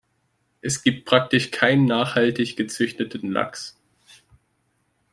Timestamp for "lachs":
3.31-3.77